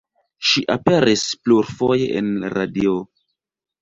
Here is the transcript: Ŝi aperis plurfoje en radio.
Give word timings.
Ŝi 0.51 0.61
aperis 0.75 1.25
plurfoje 1.45 2.09
en 2.23 2.33
radio. 2.59 2.95